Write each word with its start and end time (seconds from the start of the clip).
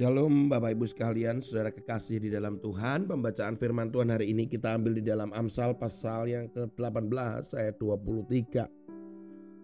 Shalom 0.00 0.48
Bapak 0.48 0.80
Ibu 0.80 0.88
sekalian, 0.88 1.44
saudara 1.44 1.68
kekasih 1.68 2.24
di 2.24 2.32
dalam 2.32 2.56
Tuhan. 2.56 3.04
Pembacaan 3.04 3.60
firman 3.60 3.92
Tuhan 3.92 4.08
hari 4.08 4.32
ini 4.32 4.48
kita 4.48 4.72
ambil 4.72 4.96
di 4.96 5.04
dalam 5.04 5.28
Amsal 5.28 5.76
pasal 5.76 6.24
yang 6.24 6.48
ke-18 6.56 7.52
ayat 7.52 7.76
23. 7.76 8.64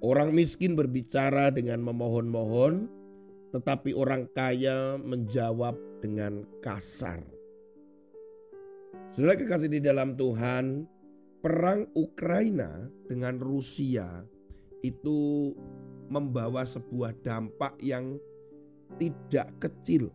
Orang 0.05 0.37
miskin 0.37 0.77
berbicara 0.77 1.49
dengan 1.49 1.81
memohon-mohon, 1.81 2.85
tetapi 3.57 3.97
orang 3.97 4.29
kaya 4.37 5.01
menjawab 5.01 5.73
dengan 6.05 6.45
kasar. 6.61 7.25
Saudara 9.17 9.41
kekasih 9.41 9.73
di 9.73 9.81
dalam 9.81 10.21
Tuhan, 10.21 10.85
perang 11.41 11.89
Ukraina 11.97 12.93
dengan 13.09 13.41
Rusia 13.41 14.21
itu 14.85 15.57
membawa 16.13 16.69
sebuah 16.69 17.25
dampak 17.25 17.81
yang 17.81 18.21
tidak 19.01 19.49
kecil. 19.65 20.13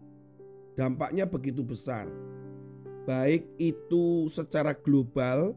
Dampaknya 0.82 1.30
begitu 1.30 1.62
besar. 1.62 2.10
Baik 3.06 3.46
itu 3.62 4.26
secara 4.34 4.74
global 4.74 5.54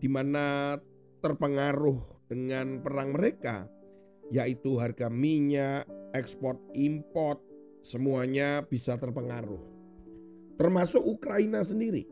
di 0.00 0.08
mana 0.08 0.80
terpengaruh 1.20 2.24
dengan 2.24 2.80
perang 2.80 3.12
mereka 3.12 3.68
yaitu 4.32 4.80
harga 4.80 5.12
minyak, 5.12 5.84
ekspor 6.16 6.56
import 6.72 7.36
semuanya 7.84 8.64
bisa 8.64 8.96
terpengaruh. 8.96 9.60
Termasuk 10.56 11.04
Ukraina 11.04 11.60
sendiri. 11.60 12.08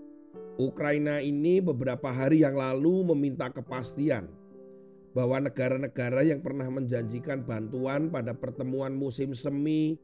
Ukraina 0.61 1.25
ini 1.25 1.65
beberapa 1.65 2.13
hari 2.13 2.45
yang 2.45 2.61
lalu 2.61 3.09
meminta 3.17 3.49
kepastian 3.49 4.29
bahwa 5.17 5.49
negara-negara 5.49 6.29
yang 6.29 6.45
pernah 6.45 6.69
menjanjikan 6.69 7.41
bantuan 7.41 8.13
pada 8.13 8.37
pertemuan 8.37 8.93
musim 8.93 9.33
semi 9.33 9.97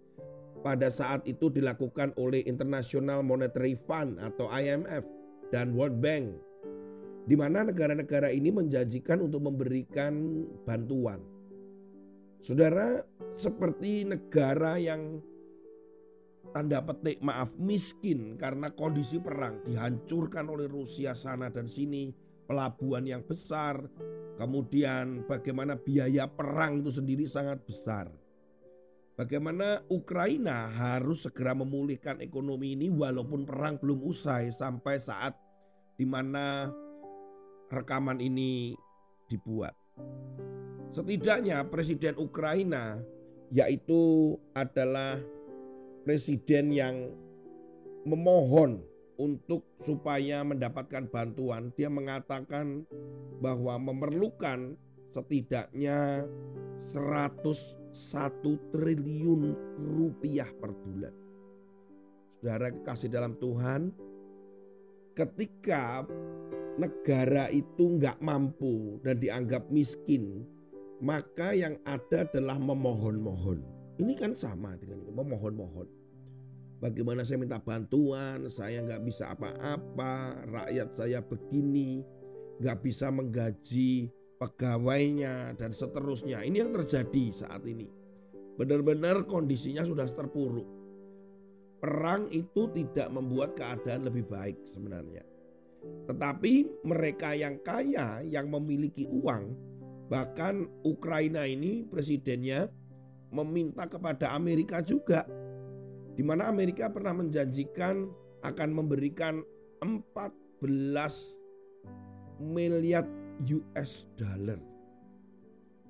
pada 0.60 0.92
saat 0.92 1.24
itu 1.24 1.48
dilakukan 1.48 2.12
oleh 2.20 2.44
International 2.44 3.24
Monetary 3.24 3.76
Fund 3.88 4.20
atau 4.20 4.48
IMF 4.52 5.04
dan 5.50 5.72
World 5.72 5.98
Bank 5.98 6.50
di 7.28 7.36
mana 7.36 7.62
negara-negara 7.62 8.32
ini 8.32 8.50
menjanjikan 8.50 9.20
untuk 9.20 9.44
memberikan 9.44 10.44
bantuan. 10.64 11.20
Saudara, 12.40 13.04
seperti 13.36 14.08
negara 14.08 14.80
yang 14.80 15.20
tanda 16.50 16.80
petik 16.82 17.20
maaf 17.20 17.52
miskin 17.60 18.34
karena 18.40 18.72
kondisi 18.72 19.20
perang 19.20 19.60
dihancurkan 19.62 20.48
oleh 20.48 20.66
Rusia 20.66 21.12
sana 21.12 21.52
dan 21.52 21.68
sini, 21.68 22.10
pelabuhan 22.48 23.04
yang 23.04 23.22
besar, 23.22 23.78
kemudian 24.40 25.28
bagaimana 25.28 25.76
biaya 25.78 26.26
perang 26.26 26.80
itu 26.80 26.90
sendiri 26.96 27.28
sangat 27.28 27.62
besar. 27.62 28.08
Bagaimana 29.20 29.84
Ukraina 29.92 30.72
harus 30.72 31.28
segera 31.28 31.52
memulihkan 31.52 32.24
ekonomi 32.24 32.72
ini 32.72 32.88
walaupun 32.88 33.44
perang 33.44 33.76
belum 33.76 34.00
usai 34.00 34.48
sampai 34.48 34.96
saat 34.96 35.36
di 36.00 36.08
mana 36.08 36.72
rekaman 37.68 38.16
ini 38.16 38.72
dibuat. 39.28 39.76
Setidaknya 40.96 41.68
presiden 41.68 42.16
Ukraina 42.16 42.96
yaitu 43.52 44.40
adalah 44.56 45.20
presiden 46.08 46.72
yang 46.72 47.12
memohon 48.08 48.80
untuk 49.20 49.68
supaya 49.84 50.40
mendapatkan 50.40 51.12
bantuan. 51.12 51.68
Dia 51.76 51.92
mengatakan 51.92 52.88
bahwa 53.44 53.76
memerlukan 53.84 54.80
setidaknya 55.10 56.24
101 56.94 58.74
triliun 58.74 59.42
rupiah 59.78 60.50
per 60.58 60.70
bulan. 60.74 61.14
Saudara 62.40 62.72
kasih 62.86 63.10
dalam 63.12 63.36
Tuhan, 63.36 63.92
ketika 65.12 66.06
negara 66.80 67.52
itu 67.52 68.00
nggak 68.00 68.22
mampu 68.24 68.96
dan 69.04 69.20
dianggap 69.20 69.68
miskin, 69.68 70.46
maka 71.04 71.52
yang 71.52 71.76
ada 71.84 72.24
adalah 72.24 72.56
memohon-mohon. 72.56 73.60
Ini 74.00 74.16
kan 74.16 74.32
sama 74.32 74.72
dengan 74.80 75.04
memohon-mohon. 75.12 75.88
Bagaimana 76.80 77.20
saya 77.28 77.44
minta 77.44 77.60
bantuan, 77.60 78.48
saya 78.48 78.80
nggak 78.80 79.04
bisa 79.04 79.36
apa-apa, 79.36 80.48
rakyat 80.48 80.88
saya 80.96 81.20
begini, 81.20 82.00
nggak 82.56 82.80
bisa 82.80 83.12
menggaji 83.12 84.08
pegawainya 84.40 85.52
dan 85.60 85.76
seterusnya. 85.76 86.40
Ini 86.40 86.64
yang 86.64 86.72
terjadi 86.72 87.44
saat 87.44 87.60
ini. 87.68 87.84
Benar-benar 88.56 89.28
kondisinya 89.28 89.84
sudah 89.84 90.08
terpuruk. 90.08 90.64
Perang 91.80 92.28
itu 92.32 92.68
tidak 92.72 93.08
membuat 93.12 93.56
keadaan 93.56 94.08
lebih 94.08 94.24
baik 94.28 94.56
sebenarnya. 94.72 95.24
Tetapi 96.08 96.84
mereka 96.84 97.32
yang 97.32 97.56
kaya, 97.64 98.20
yang 98.24 98.52
memiliki 98.52 99.08
uang, 99.08 99.56
bahkan 100.12 100.68
Ukraina 100.84 101.48
ini 101.48 101.88
presidennya 101.88 102.68
meminta 103.32 103.88
kepada 103.88 104.36
Amerika 104.36 104.84
juga. 104.84 105.24
Di 106.16 106.20
mana 106.20 106.52
Amerika 106.52 106.92
pernah 106.92 107.16
menjanjikan 107.16 108.12
akan 108.44 108.68
memberikan 108.76 109.40
14 109.80 110.60
miliar 112.40 113.08
US 113.48 114.04
dollar. 114.20 114.60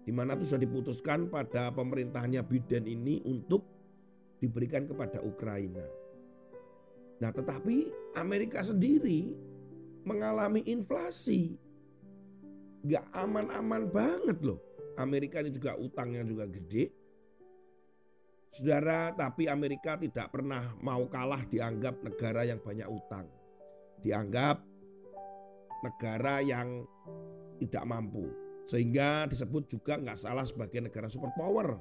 Di 0.06 0.12
mana 0.14 0.34
itu 0.38 0.48
sudah 0.50 0.62
diputuskan 0.62 1.28
pada 1.28 1.70
pemerintahannya 1.74 2.42
Biden 2.46 2.86
ini 2.86 3.22
untuk 3.26 3.62
diberikan 4.40 4.88
kepada 4.88 5.20
Ukraina. 5.20 5.84
Nah, 7.20 7.30
tetapi 7.30 7.92
Amerika 8.16 8.64
sendiri 8.64 9.36
mengalami 10.08 10.64
inflasi. 10.64 11.54
Gak 12.88 13.04
aman-aman 13.12 13.92
banget 13.92 14.40
loh. 14.40 14.56
Amerika 14.96 15.44
ini 15.44 15.52
juga 15.52 15.76
utangnya 15.76 16.24
juga 16.24 16.48
gede. 16.48 16.88
Saudara, 18.56 19.12
tapi 19.14 19.46
Amerika 19.46 20.00
tidak 20.00 20.32
pernah 20.32 20.74
mau 20.80 21.06
kalah 21.06 21.44
dianggap 21.46 22.00
negara 22.02 22.48
yang 22.48 22.58
banyak 22.58 22.88
utang. 22.88 23.28
Dianggap 24.00 24.64
negara 25.84 26.40
yang 26.40 26.88
tidak 27.60 27.84
mampu. 27.84 28.26
Sehingga 28.66 29.28
disebut 29.28 29.68
juga 29.68 30.00
nggak 30.00 30.16
salah 30.16 30.46
sebagai 30.46 30.80
negara 30.80 31.10
superpower. 31.10 31.76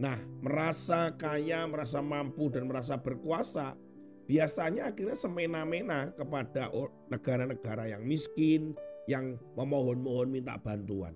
Nah, 0.00 0.16
merasa 0.40 1.12
kaya, 1.12 1.68
merasa 1.68 2.00
mampu 2.00 2.48
dan 2.48 2.64
merasa 2.64 2.96
berkuasa, 2.96 3.76
biasanya 4.24 4.94
akhirnya 4.94 5.18
semena-mena 5.18 6.14
kepada 6.16 6.72
negara-negara 7.12 7.92
yang 7.92 8.06
miskin, 8.06 8.72
yang 9.04 9.36
memohon-mohon 9.58 10.32
minta 10.32 10.56
bantuan. 10.56 11.12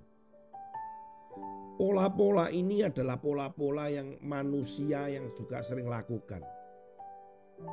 Pola-pola 1.74 2.52
ini 2.52 2.84
adalah 2.84 3.18
pola-pola 3.18 3.88
yang 3.88 4.20
manusia 4.20 5.08
yang 5.10 5.32
juga 5.34 5.64
sering 5.64 5.88
lakukan 5.88 6.44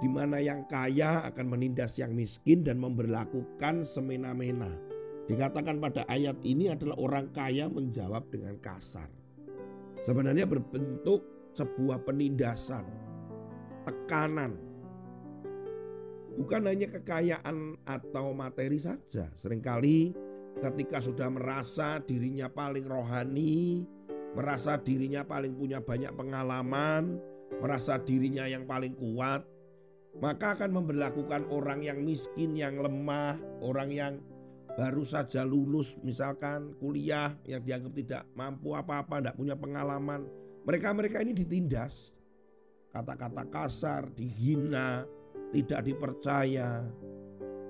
di 0.02 0.08
mana 0.09 0.38
yang 0.38 0.66
kaya 0.69 1.25
akan 1.30 1.58
menindas 1.58 1.98
yang 1.98 2.13
miskin 2.13 2.62
dan 2.62 2.78
memberlakukan 2.78 3.84
semena-mena. 3.84 4.69
Dikatakan 5.31 5.80
pada 5.80 6.03
ayat 6.12 6.44
ini 6.44 6.68
adalah 6.68 7.00
orang 7.00 7.31
kaya 7.31 7.72
menjawab 7.72 8.28
dengan 8.28 8.59
kasar. 8.59 9.08
Sebenarnya 10.03 10.44
berbentuk 10.44 11.24
sebuah 11.56 12.03
penindasan, 12.03 12.84
tekanan. 13.88 14.59
Bukan 16.36 16.68
hanya 16.68 16.92
kekayaan 16.92 17.80
atau 17.88 18.36
materi 18.36 18.75
saja. 18.75 19.31
Seringkali 19.40 20.12
ketika 20.59 21.00
sudah 21.00 21.31
merasa 21.31 22.04
dirinya 22.04 22.51
paling 22.51 22.92
rohani, 22.92 23.88
merasa 24.36 24.75
dirinya 24.84 25.24
paling 25.24 25.56
punya 25.56 25.80
banyak 25.80 26.12
pengalaman, 26.12 27.24
merasa 27.63 27.95
dirinya 28.04 28.51
yang 28.51 28.68
paling 28.68 29.00
kuat, 29.00 29.48
maka 30.19 30.60
akan 30.60 30.75
memperlakukan 30.75 31.48
orang 31.48 31.88
yang 31.88 32.04
miskin, 32.04 32.51
yang 32.51 32.84
lemah, 32.84 33.39
orang 33.63 33.92
yang 33.95 34.13
baru 34.75 35.03
saja 35.03 35.44
lulus 35.44 36.00
misalkan 36.01 36.75
kuliah 36.79 37.35
yang 37.44 37.62
dianggap 37.63 37.94
tidak 37.95 38.23
mampu 38.38 38.71
apa-apa, 38.75 39.19
tidak 39.19 39.35
punya 39.38 39.56
pengalaman. 39.56 40.27
Mereka-mereka 40.63 41.19
ini 41.25 41.33
ditindas. 41.35 42.13
Kata-kata 42.91 43.47
kasar, 43.47 44.12
dihina, 44.12 45.07
tidak 45.56 45.88
dipercaya. 45.88 46.83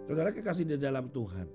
Saudara 0.10 0.34
kekasih 0.34 0.66
di 0.66 0.78
dalam 0.82 1.14
Tuhan. 1.14 1.48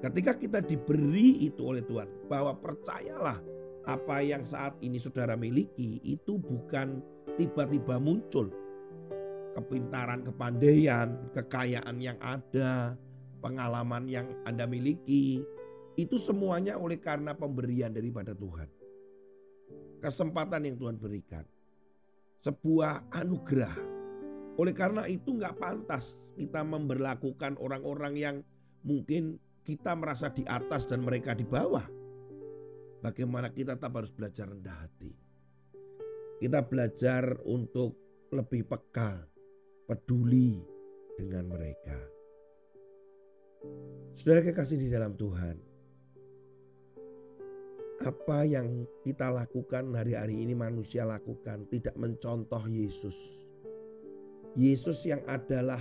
Ketika 0.00 0.38
kita 0.38 0.58
diberi 0.62 1.44
itu 1.44 1.66
oleh 1.66 1.82
Tuhan, 1.82 2.30
bahwa 2.30 2.54
percayalah 2.56 3.42
apa 3.86 4.16
yang 4.22 4.42
saat 4.42 4.74
ini 4.82 4.98
saudara 4.98 5.38
miliki 5.38 6.02
itu 6.02 6.38
bukan 6.38 7.02
tiba-tiba 7.38 7.98
muncul, 7.98 8.50
kepintaran, 9.54 10.26
kepandaian, 10.26 11.16
kekayaan 11.34 11.96
yang 12.02 12.18
ada, 12.18 12.96
pengalaman 13.40 14.08
yang 14.08 14.26
Anda 14.44 14.64
miliki, 14.64 15.42
itu 15.96 16.16
semuanya 16.20 16.76
oleh 16.76 17.00
karena 17.00 17.32
pemberian 17.32 17.92
daripada 17.92 18.36
Tuhan. 18.36 18.68
Kesempatan 20.00 20.68
yang 20.68 20.76
Tuhan 20.76 20.96
berikan. 21.00 21.44
Sebuah 22.44 23.10
anugerah 23.10 23.96
Oleh 24.56 24.72
karena 24.72 25.04
itu 25.04 25.36
nggak 25.36 25.60
pantas 25.60 26.16
kita 26.36 26.64
memberlakukan 26.64 27.60
orang-orang 27.60 28.14
yang 28.16 28.36
mungkin 28.88 29.36
kita 29.68 29.92
merasa 29.92 30.32
di 30.32 30.48
atas 30.48 30.88
dan 30.88 31.04
mereka 31.04 31.36
di 31.36 31.44
bawah. 31.44 31.84
Bagaimana 33.04 33.52
kita 33.52 33.76
tetap 33.76 33.92
harus 34.00 34.08
belajar 34.08 34.48
rendah 34.48 34.76
hati. 34.80 35.12
Kita 36.40 36.64
belajar 36.64 37.36
untuk 37.44 37.96
lebih 38.32 38.64
peka, 38.64 39.20
peduli 39.84 40.60
dengan 41.20 41.52
mereka. 41.52 42.15
Saudara 44.16 44.40
kekasih 44.42 44.80
di 44.80 44.88
dalam 44.88 45.14
Tuhan, 45.14 45.56
apa 48.04 48.44
yang 48.44 48.84
kita 49.02 49.32
lakukan 49.32 49.90
hari-hari 49.96 50.44
ini 50.44 50.52
manusia 50.52 51.08
lakukan 51.08 51.64
tidak 51.72 51.96
mencontoh 51.96 52.60
Yesus. 52.68 53.16
Yesus 54.56 55.04
yang 55.04 55.20
adalah 55.28 55.80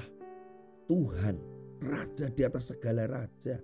Tuhan, 0.87 1.39
Raja 1.83 2.31
di 2.31 2.41
atas 2.43 2.71
segala 2.71 3.07
raja. 3.07 3.59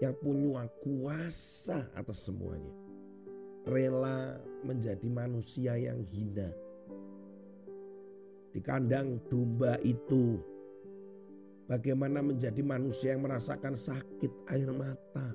Yang 0.00 0.14
punya 0.24 0.64
kuasa 0.80 1.88
atas 1.92 2.24
semuanya. 2.24 2.72
Rela 3.68 4.40
menjadi 4.64 5.04
manusia 5.12 5.76
yang 5.76 6.00
hina. 6.08 6.48
Di 8.50 8.60
kandang 8.64 9.20
domba 9.28 9.76
itu 9.84 10.40
bagaimana 11.70 12.18
menjadi 12.18 12.58
manusia 12.66 13.14
yang 13.14 13.22
merasakan 13.22 13.78
sakit 13.78 14.50
air 14.50 14.66
mata 14.74 15.30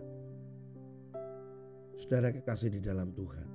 Saudara 2.06 2.30
kekasih 2.30 2.70
di 2.76 2.82
dalam 2.84 3.10
Tuhan. 3.16 3.48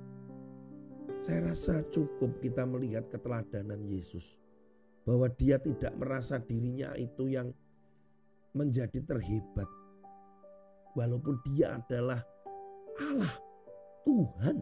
Saya 1.21 1.53
rasa 1.53 1.85
cukup 1.93 2.41
kita 2.41 2.65
melihat 2.65 3.07
keteladanan 3.13 3.85
Yesus. 3.85 4.35
Bahwa 5.05 5.29
dia 5.31 5.55
tidak 5.61 5.93
merasa 5.95 6.41
dirinya 6.41 6.91
itu 6.97 7.29
yang 7.29 7.53
menjadi 8.57 8.99
terhebat. 9.07 9.69
Walaupun 10.97 11.39
dia 11.47 11.79
adalah 11.79 12.19
Allah, 12.99 13.39
Tuhan. 14.03 14.57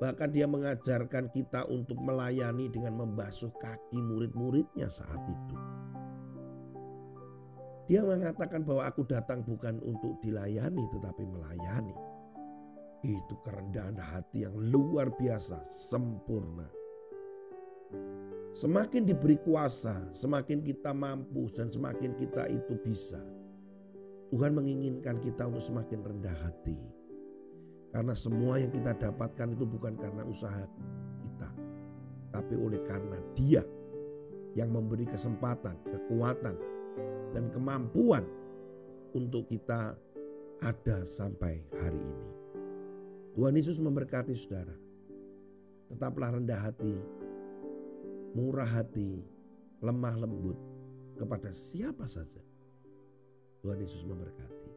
Bahkan 0.00 0.28
dia 0.32 0.46
mengajarkan 0.46 1.34
kita 1.34 1.66
untuk 1.66 1.98
melayani 2.00 2.70
dengan 2.70 3.04
membasuh 3.04 3.50
kaki 3.58 3.98
murid-muridnya 3.98 4.86
saat 4.86 5.18
itu. 5.28 5.69
Dia 7.90 8.06
mengatakan 8.06 8.62
bahwa 8.62 8.86
aku 8.86 9.02
datang 9.02 9.42
bukan 9.42 9.82
untuk 9.82 10.14
dilayani 10.22 10.86
tetapi 10.94 11.26
melayani. 11.26 11.90
Itu 13.02 13.34
kerendahan 13.42 13.98
hati 13.98 14.46
yang 14.46 14.54
luar 14.54 15.10
biasa, 15.10 15.58
sempurna. 15.90 16.70
Semakin 18.54 19.10
diberi 19.10 19.34
kuasa, 19.42 20.06
semakin 20.14 20.62
kita 20.62 20.94
mampu 20.94 21.50
dan 21.50 21.66
semakin 21.66 22.14
kita 22.14 22.46
itu 22.46 22.78
bisa. 22.78 23.18
Tuhan 24.30 24.54
menginginkan 24.54 25.18
kita 25.18 25.50
untuk 25.50 25.66
semakin 25.66 26.06
rendah 26.06 26.36
hati. 26.46 26.78
Karena 27.90 28.14
semua 28.14 28.62
yang 28.62 28.70
kita 28.70 28.94
dapatkan 29.02 29.58
itu 29.58 29.66
bukan 29.66 29.98
karena 29.98 30.22
usaha 30.22 30.62
kita. 31.26 31.50
Tapi 32.30 32.54
oleh 32.54 32.78
karena 32.86 33.18
dia 33.34 33.66
yang 34.54 34.70
memberi 34.70 35.10
kesempatan, 35.10 35.74
kekuatan, 35.90 36.54
dan 37.30 37.50
kemampuan 37.54 38.26
untuk 39.14 39.46
kita 39.50 39.94
ada 40.60 41.02
sampai 41.08 41.62
hari 41.80 41.98
ini. 41.98 42.28
Tuhan 43.34 43.56
Yesus 43.56 43.78
memberkati 43.80 44.34
saudara. 44.36 44.74
Tetaplah 45.90 46.38
rendah 46.38 46.60
hati, 46.70 46.94
murah 48.34 48.68
hati, 48.68 49.18
lemah 49.82 50.14
lembut 50.22 50.58
kepada 51.18 51.50
siapa 51.50 52.06
saja. 52.06 52.42
Tuhan 53.64 53.78
Yesus 53.82 54.06
memberkati. 54.06 54.70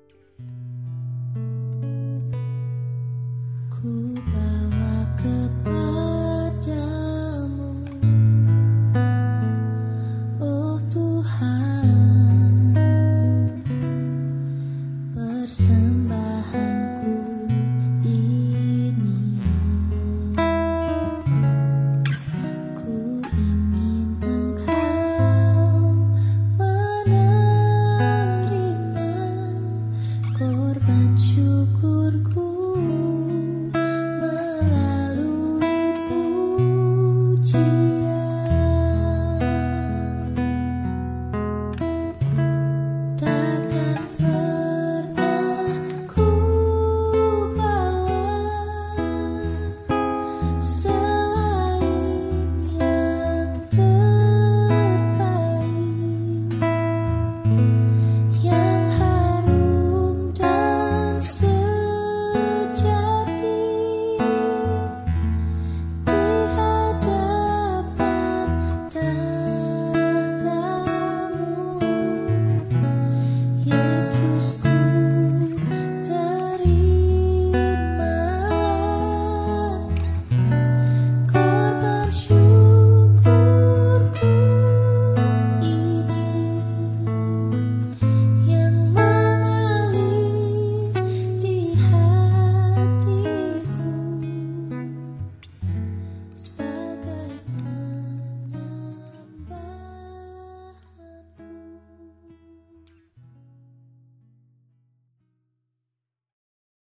Ku 3.69 4.17